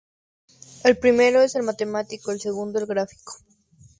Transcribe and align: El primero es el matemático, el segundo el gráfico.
El 0.83 0.97
primero 0.97 1.41
es 1.41 1.53
el 1.53 1.61
matemático, 1.61 2.31
el 2.31 2.39
segundo 2.41 2.79
el 2.79 2.87
gráfico. 2.87 3.35